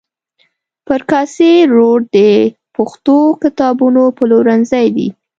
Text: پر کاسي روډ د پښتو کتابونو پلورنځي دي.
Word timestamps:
پر 0.87 1.01
کاسي 1.11 1.51
روډ 1.75 2.01
د 2.15 2.17
پښتو 2.75 3.17
کتابونو 3.43 4.01
پلورنځي 4.17 4.87
دي. 4.95 5.07